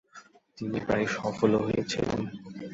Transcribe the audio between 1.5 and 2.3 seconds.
ও হয়েছিলেন।